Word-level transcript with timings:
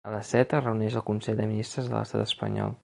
A 0.09 0.11
les 0.13 0.29
set 0.35 0.55
es 0.59 0.63
reuneix 0.63 0.97
el 1.01 1.05
consell 1.11 1.39
de 1.43 1.47
ministres 1.53 1.91
de 1.91 1.99
l’estat 1.99 2.27
espanyol. 2.31 2.79